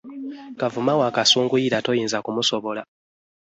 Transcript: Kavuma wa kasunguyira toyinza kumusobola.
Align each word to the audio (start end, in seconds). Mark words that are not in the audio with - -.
Kavuma 0.59 0.93
wa 1.01 1.09
kasunguyira 1.15 1.77
toyinza 1.85 2.17
kumusobola. 2.25 2.81